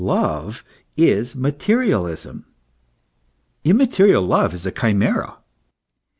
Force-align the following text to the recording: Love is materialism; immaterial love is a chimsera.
Love 0.03 0.63
is 0.97 1.35
materialism; 1.35 2.43
immaterial 3.63 4.23
love 4.23 4.51
is 4.51 4.65
a 4.65 4.71
chimsera. 4.71 5.37